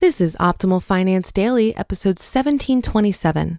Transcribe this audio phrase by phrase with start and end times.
[0.00, 3.58] This is Optimal Finance Daily, episode 1727.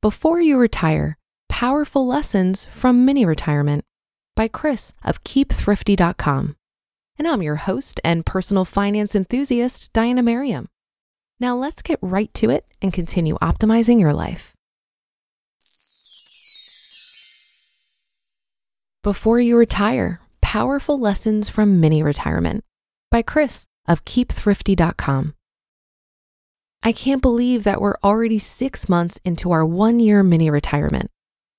[0.00, 3.84] Before You Retire Powerful Lessons from Mini Retirement
[4.36, 6.54] by Chris of KeepThrifty.com.
[7.18, 10.68] And I'm your host and personal finance enthusiast, Diania Merriam.
[11.40, 14.54] Now let's get right to it and continue optimizing your life.
[19.02, 22.62] Before You Retire Powerful Lessons from Mini Retirement
[23.10, 25.34] by Chris of KeepThrifty.com.
[26.82, 31.10] I can't believe that we're already six months into our one year mini retirement.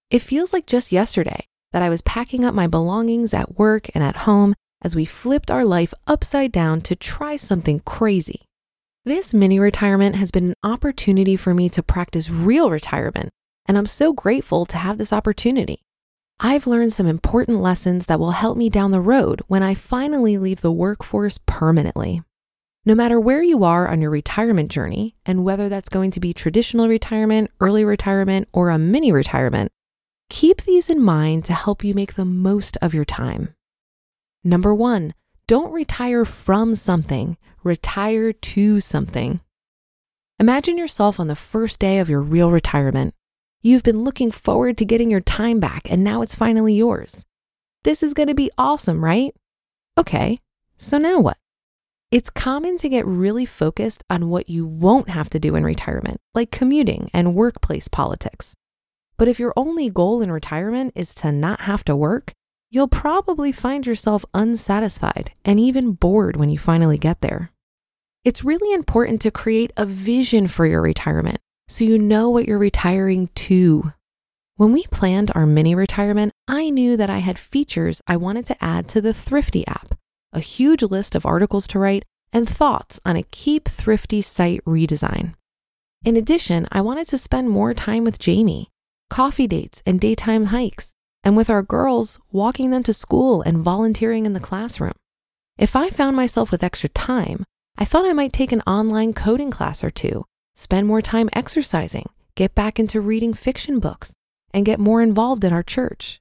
[0.10, 4.04] It feels like just yesterday that I was packing up my belongings at work and
[4.04, 8.42] at home as we flipped our life upside down to try something crazy.
[9.06, 13.30] This mini retirement has been an opportunity for me to practice real retirement,
[13.68, 15.82] and I'm so grateful to have this opportunity.
[16.40, 20.40] I've learned some important lessons that will help me down the road when I finally
[20.40, 22.24] leave the workforce permanently.
[22.84, 26.34] No matter where you are on your retirement journey, and whether that's going to be
[26.34, 29.72] traditional retirement, early retirement, or a mini retirement,
[30.32, 33.54] keep these in mind to help you make the most of your time.
[34.44, 35.14] Number one,
[35.46, 39.42] don't retire from something, retire to something.
[40.40, 43.14] Imagine yourself on the first day of your real retirement.
[43.62, 47.28] You've been looking forward to getting your time back, and now it's finally yours.
[47.84, 49.36] This is going to be awesome, right?
[50.00, 50.40] Okay,
[50.78, 51.38] so now what?
[52.12, 56.20] It's common to get really focused on what you won't have to do in retirement,
[56.34, 58.54] like commuting and workplace politics.
[59.16, 62.34] But if your only goal in retirement is to not have to work,
[62.70, 67.52] you'll probably find yourself unsatisfied and even bored when you finally get there.
[68.26, 71.40] It's really important to create a vision for your retirement
[71.70, 73.94] so you know what you're retiring to.
[74.58, 78.62] When we planned our mini retirement, I knew that I had features I wanted to
[78.62, 79.91] add to the Thrifty app
[80.34, 82.04] a huge list of articles to write,
[82.34, 85.34] and thoughts on a Keep Thrifty site redesign.
[86.04, 88.70] In addition, I wanted to spend more time with Jamie,
[89.10, 90.94] coffee dates and daytime hikes,
[91.24, 94.94] and with our girls, walking them to school and volunteering in the classroom.
[95.58, 97.44] If I found myself with extra time,
[97.78, 100.26] I thought I might take an online coding class or two,
[100.56, 104.14] spend more time exercising, get back into reading fiction books,
[104.54, 106.20] and get more involved in our church.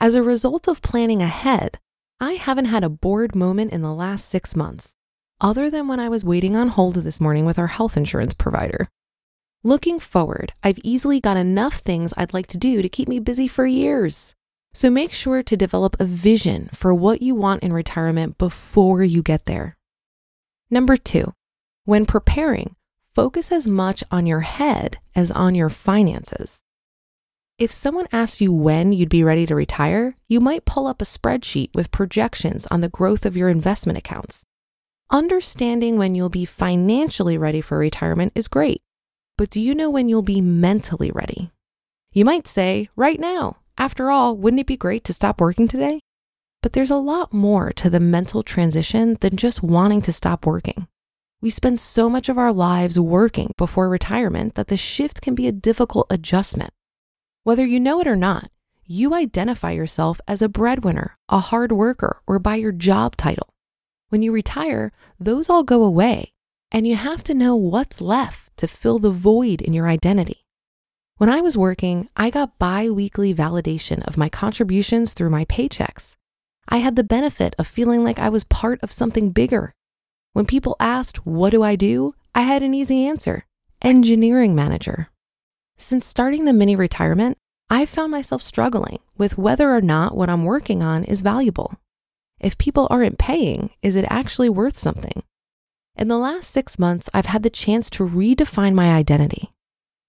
[0.00, 1.78] As a result of planning ahead,
[2.22, 4.94] I haven't had a bored moment in the last six months,
[5.40, 8.88] other than when I was waiting on hold this morning with our health insurance provider.
[9.64, 13.48] Looking forward, I've easily got enough things I'd like to do to keep me busy
[13.48, 14.34] for years.
[14.74, 19.22] So make sure to develop a vision for what you want in retirement before you
[19.22, 19.78] get there.
[20.68, 21.32] Number two,
[21.86, 22.76] when preparing,
[23.14, 26.62] focus as much on your head as on your finances.
[27.60, 31.04] If someone asks you when you'd be ready to retire, you might pull up a
[31.04, 34.46] spreadsheet with projections on the growth of your investment accounts.
[35.10, 38.80] Understanding when you'll be financially ready for retirement is great,
[39.36, 41.50] but do you know when you'll be mentally ready?
[42.14, 43.58] You might say, right now.
[43.76, 46.00] After all, wouldn't it be great to stop working today?
[46.62, 50.88] But there's a lot more to the mental transition than just wanting to stop working.
[51.42, 55.46] We spend so much of our lives working before retirement that the shift can be
[55.46, 56.72] a difficult adjustment.
[57.50, 58.48] Whether you know it or not,
[58.86, 63.52] you identify yourself as a breadwinner, a hard worker, or by your job title.
[64.08, 66.32] When you retire, those all go away,
[66.70, 70.46] and you have to know what's left to fill the void in your identity.
[71.16, 76.14] When I was working, I got bi weekly validation of my contributions through my paychecks.
[76.68, 79.74] I had the benefit of feeling like I was part of something bigger.
[80.34, 82.14] When people asked, What do I do?
[82.32, 83.44] I had an easy answer
[83.82, 85.08] engineering manager.
[85.80, 87.38] Since starting the mini retirement,
[87.70, 91.80] I've found myself struggling with whether or not what I'm working on is valuable.
[92.38, 95.22] If people aren't paying, is it actually worth something?
[95.96, 99.52] In the last six months, I've had the chance to redefine my identity.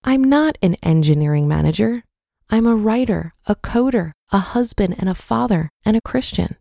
[0.04, 2.04] I'm not an engineering manager.
[2.50, 6.58] I'm a writer, a coder, a husband, and a father, and a Christian.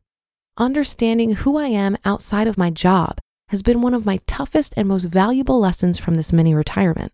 [0.56, 3.18] Understanding who I am outside of my job
[3.48, 7.12] has been one of my toughest and most valuable lessons from this mini retirement.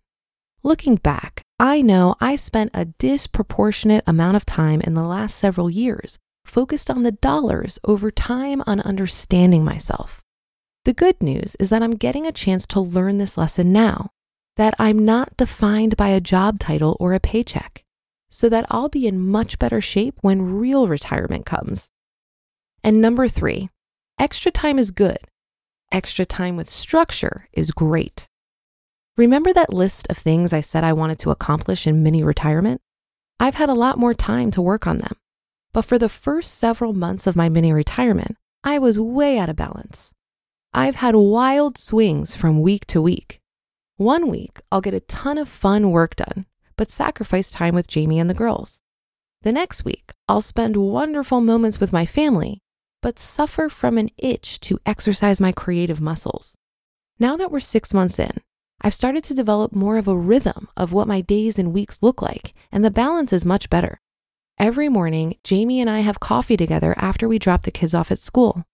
[0.63, 5.69] Looking back, I know I spent a disproportionate amount of time in the last several
[5.69, 10.23] years focused on the dollars over time on understanding myself.
[10.85, 14.09] The good news is that I'm getting a chance to learn this lesson now,
[14.55, 17.83] that I'm not defined by a job title or a paycheck,
[18.29, 21.89] so that I'll be in much better shape when real retirement comes.
[22.83, 23.69] And number three,
[24.19, 25.19] extra time is good.
[25.91, 28.27] Extra time with structure is great.
[29.17, 32.81] Remember that list of things I said I wanted to accomplish in mini retirement?
[33.39, 35.15] I've had a lot more time to work on them.
[35.73, 39.55] But for the first several months of my mini retirement, I was way out of
[39.55, 40.13] balance.
[40.71, 43.41] I've had wild swings from week to week.
[43.95, 48.19] One week, I'll get a ton of fun work done, but sacrifice time with Jamie
[48.19, 48.83] and the girls.
[49.41, 52.61] The next week, I'll spend wonderful moments with my family,
[53.01, 56.55] but suffer from an itch to exercise my creative muscles.
[57.17, 58.41] Now that we're six months in,
[58.81, 62.21] I've started to develop more of a rhythm of what my days and weeks look
[62.21, 64.01] like, and the balance is much better.
[64.59, 68.19] Every morning, Jamie and I have coffee together after we drop the kids off at
[68.19, 68.65] school.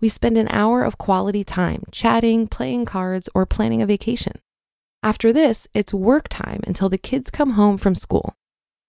[0.00, 4.34] We spend an hour of quality time chatting, playing cards, or planning a vacation.
[5.02, 8.34] After this, it's work time until the kids come home from school.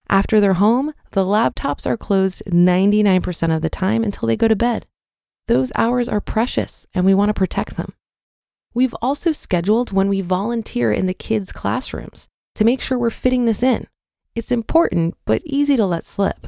[0.09, 4.55] After they're home, the laptops are closed 99% of the time until they go to
[4.55, 4.85] bed.
[5.47, 7.93] Those hours are precious and we want to protect them.
[8.73, 13.45] We've also scheduled when we volunteer in the kids' classrooms to make sure we're fitting
[13.45, 13.87] this in.
[14.35, 16.47] It's important, but easy to let slip.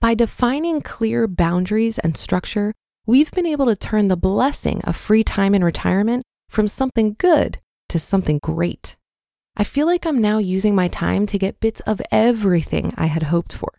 [0.00, 2.74] By defining clear boundaries and structure,
[3.06, 7.60] we've been able to turn the blessing of free time in retirement from something good
[7.88, 8.96] to something great.
[9.56, 13.24] I feel like I'm now using my time to get bits of everything I had
[13.24, 13.72] hoped for.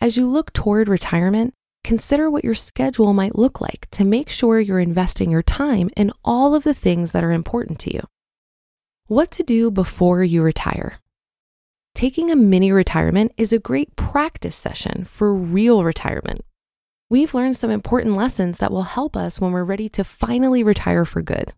[0.00, 1.54] As you look toward retirement,
[1.86, 6.10] consider what your schedule might look like to make sure you're investing your time in
[6.24, 8.00] all of the things that are important to you.
[9.06, 10.98] What to do before you retire.
[11.94, 16.44] Taking a mini retirement is a great practice session for real retirement.
[17.08, 21.04] We've learned some important lessons that will help us when we're ready to finally retire
[21.04, 21.54] for good.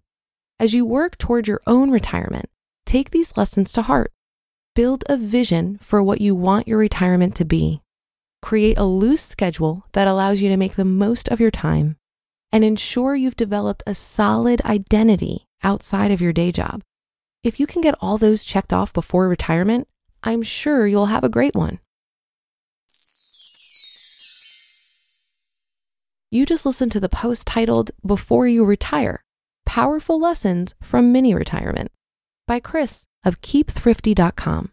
[0.60, 2.50] As you work toward your own retirement,
[2.84, 4.12] take these lessons to heart.
[4.74, 7.80] Build a vision for what you want your retirement to be.
[8.42, 11.96] Create a loose schedule that allows you to make the most of your time
[12.52, 16.82] and ensure you've developed a solid identity outside of your day job.
[17.42, 19.88] If you can get all those checked off before retirement,
[20.22, 21.78] I'm sure you'll have a great one.
[26.30, 29.24] You just listened to the post titled Before You Retire
[29.64, 31.90] Powerful Lessons from Mini Retirement
[32.46, 34.72] by Chris of KeepThrifty.com.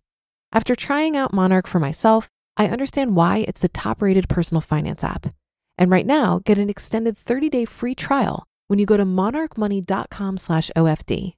[0.51, 5.33] After trying out Monarch for myself, I understand why it's the top-rated personal finance app.
[5.77, 10.69] And right now, get an extended 30-day free trial when you go to monarchmoney.com slash
[10.75, 11.33] OFD.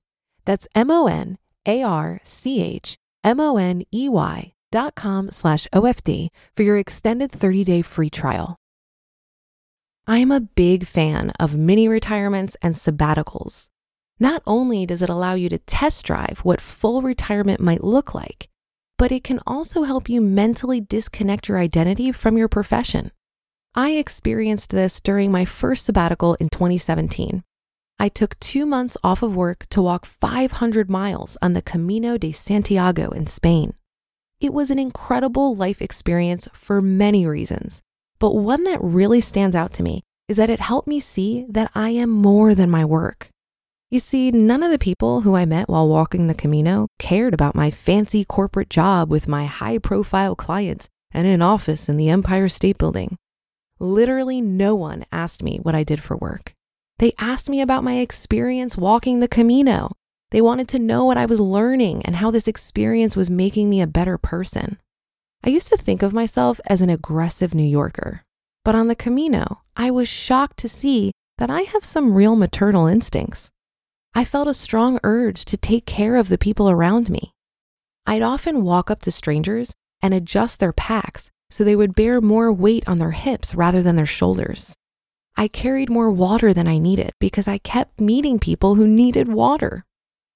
[0.45, 4.53] That's M O N A R C H M O N E Y
[4.95, 8.57] com slash OFD for your extended 30-day free trial.
[10.07, 13.69] I'm a big fan of mini retirements and sabbaticals.
[14.19, 18.49] Not only does it allow you to test drive what full retirement might look like,
[18.97, 23.11] but it can also help you mentally disconnect your identity from your profession.
[23.75, 27.43] I experienced this during my first sabbatical in 2017.
[27.99, 32.31] I took two months off of work to walk 500 miles on the Camino de
[32.31, 33.73] Santiago in Spain.
[34.39, 37.81] It was an incredible life experience for many reasons,
[38.19, 41.71] but one that really stands out to me is that it helped me see that
[41.73, 43.29] I am more than my work.
[43.93, 47.53] You see, none of the people who I met while walking the Camino cared about
[47.53, 52.49] my fancy corporate job with my high profile clients and an office in the Empire
[52.49, 53.17] State Building.
[53.79, 56.55] Literally, no one asked me what I did for work.
[56.97, 59.91] They asked me about my experience walking the Camino.
[60.31, 63.79] They wanted to know what I was learning and how this experience was making me
[63.79, 64.79] a better person.
[65.43, 68.23] I used to think of myself as an aggressive New Yorker,
[68.65, 72.87] but on the Camino, I was shocked to see that I have some real maternal
[72.87, 73.51] instincts.
[74.15, 77.33] I felt a strong urge to take care of the people around me.
[78.05, 82.51] I'd often walk up to strangers and adjust their packs so they would bear more
[82.51, 84.75] weight on their hips rather than their shoulders.
[85.35, 89.83] I carried more water than I needed because I kept meeting people who needed water.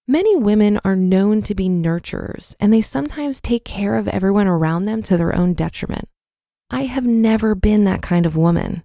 [0.08, 4.86] Many women are known to be nurturers and they sometimes take care of everyone around
[4.86, 6.10] them to their own detriment.
[6.72, 8.84] I have never been that kind of woman.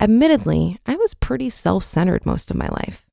[0.00, 3.04] Admittedly, I was pretty self centered most of my life.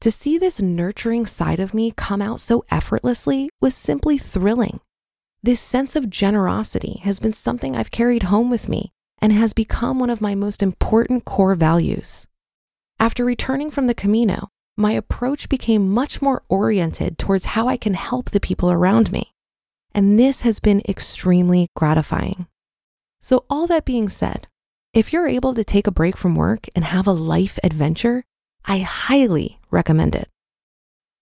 [0.00, 4.80] To see this nurturing side of me come out so effortlessly was simply thrilling.
[5.42, 9.98] This sense of generosity has been something I've carried home with me and has become
[9.98, 12.26] one of my most important core values.
[12.98, 17.92] After returning from the Camino, my approach became much more oriented towards how I can
[17.92, 19.34] help the people around me.
[19.94, 22.46] And this has been extremely gratifying.
[23.20, 24.48] So, all that being said,
[24.94, 28.24] if you're able to take a break from work and have a life adventure,
[28.64, 30.28] I highly recommend it.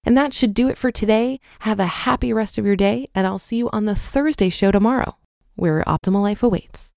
[0.05, 1.41] And that should do it for today.
[1.61, 4.71] Have a happy rest of your day, and I'll see you on the Thursday show
[4.71, 5.17] tomorrow,
[5.55, 6.95] where Optimal Life awaits.